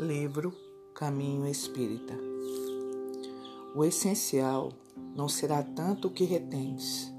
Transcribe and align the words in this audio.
Livro 0.00 0.52
Caminho 0.92 1.46
Espírita. 1.46 2.18
O 3.76 3.84
essencial 3.84 4.72
não 5.14 5.28
será 5.28 5.62
tanto 5.62 6.08
o 6.08 6.10
que 6.10 6.24
retens, 6.24 7.14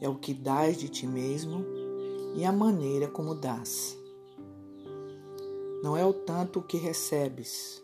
é 0.00 0.08
o 0.08 0.14
que 0.14 0.32
dás 0.32 0.78
de 0.78 0.88
ti 0.88 1.04
mesmo 1.04 1.64
e 2.36 2.44
a 2.44 2.52
maneira 2.52 3.08
como 3.08 3.34
dás. 3.34 3.98
Não 5.82 5.96
é 5.96 6.06
o 6.06 6.12
tanto 6.12 6.60
o 6.60 6.62
que 6.62 6.76
recebes, 6.76 7.82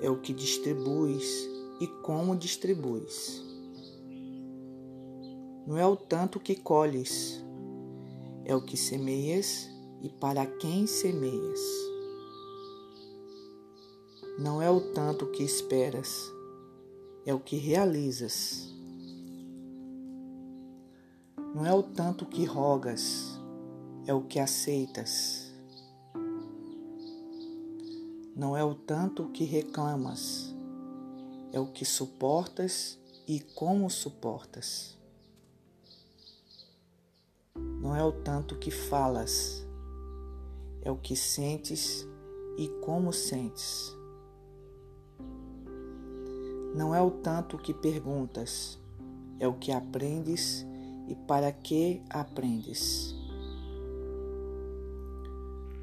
é 0.00 0.08
o 0.08 0.20
que 0.20 0.32
distribuis 0.32 1.48
e 1.80 1.88
como 2.04 2.36
distribuis. 2.36 3.42
Não 5.66 5.76
é 5.76 5.84
o 5.84 5.96
tanto 5.96 6.38
que 6.38 6.54
colhes, 6.54 7.44
é 8.44 8.54
o 8.54 8.64
que 8.64 8.76
semeias 8.76 9.68
e 10.00 10.08
para 10.08 10.46
quem 10.46 10.86
semeias. 10.86 11.91
Não 14.42 14.60
é 14.60 14.68
o 14.68 14.80
tanto 14.80 15.26
que 15.26 15.44
esperas, 15.44 16.28
é 17.24 17.32
o 17.32 17.38
que 17.38 17.54
realizas. 17.54 18.74
Não 21.54 21.64
é 21.64 21.72
o 21.72 21.80
tanto 21.80 22.26
que 22.26 22.44
rogas, 22.44 23.38
é 24.04 24.12
o 24.12 24.22
que 24.22 24.40
aceitas. 24.40 25.54
Não 28.34 28.56
é 28.56 28.64
o 28.64 28.74
tanto 28.74 29.28
que 29.28 29.44
reclamas, 29.44 30.52
é 31.52 31.60
o 31.60 31.66
que 31.68 31.84
suportas 31.84 32.98
e 33.28 33.38
como 33.38 33.88
suportas. 33.88 34.98
Não 37.54 37.94
é 37.94 38.02
o 38.04 38.10
tanto 38.10 38.58
que 38.58 38.72
falas, 38.72 39.64
é 40.82 40.90
o 40.90 40.96
que 40.96 41.14
sentes 41.14 42.04
e 42.58 42.66
como 42.84 43.12
sentes. 43.12 44.01
Não 46.74 46.94
é 46.94 47.02
o 47.02 47.10
tanto 47.10 47.58
que 47.58 47.74
perguntas, 47.74 48.78
é 49.38 49.46
o 49.46 49.52
que 49.52 49.70
aprendes 49.70 50.66
e 51.06 51.14
para 51.14 51.52
que 51.52 52.02
aprendes. 52.08 53.14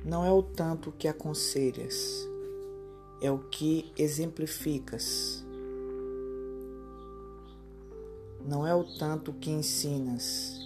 Não 0.03 0.25
é 0.25 0.31
o 0.31 0.41
tanto 0.41 0.91
que 0.91 1.07
aconselhas, 1.07 2.27
é 3.21 3.29
o 3.29 3.37
que 3.37 3.91
exemplificas. 3.97 5.45
Não 8.43 8.65
é 8.65 8.73
o 8.73 8.83
tanto 8.97 9.33
que 9.33 9.51
ensinas, 9.51 10.57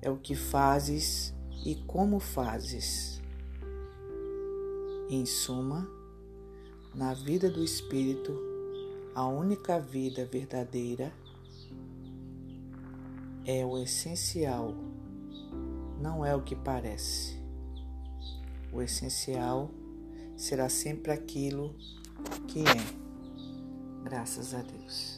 é 0.00 0.08
o 0.08 0.16
que 0.16 0.34
fazes 0.34 1.34
e 1.66 1.74
como 1.74 2.20
fazes. 2.20 3.20
Em 5.10 5.26
suma, 5.26 5.86
na 6.94 7.12
vida 7.12 7.50
do 7.50 7.62
Espírito, 7.62 8.45
a 9.16 9.26
única 9.26 9.80
vida 9.80 10.26
verdadeira 10.26 11.10
é 13.46 13.64
o 13.64 13.78
essencial, 13.78 14.74
não 15.98 16.22
é 16.22 16.36
o 16.36 16.42
que 16.42 16.54
parece. 16.54 17.40
O 18.70 18.82
essencial 18.82 19.70
será 20.36 20.68
sempre 20.68 21.12
aquilo 21.12 21.74
que 22.46 22.60
é. 22.60 24.04
Graças 24.04 24.52
a 24.52 24.60
Deus. 24.60 25.15